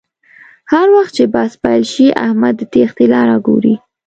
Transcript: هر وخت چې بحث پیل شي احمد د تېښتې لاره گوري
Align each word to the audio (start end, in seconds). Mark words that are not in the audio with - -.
هر 0.71 0.87
وخت 0.95 1.11
چې 1.17 1.23
بحث 1.33 1.53
پیل 1.63 1.83
شي 1.93 2.05
احمد 2.25 2.53
د 2.57 2.61
تېښتې 2.73 3.05
لاره 3.13 3.37
گوري 3.47 3.75